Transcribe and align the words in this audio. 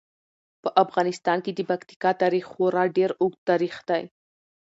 په 0.63 0.69
افغانستان 0.83 1.37
کې 1.45 1.51
د 1.53 1.59
پکتیکا 1.69 2.11
تاریخ 2.21 2.43
خورا 2.51 2.83
ډیر 2.97 3.09
اوږد 3.21 3.39
تاریخ 3.49 3.75
دی. 3.89 4.03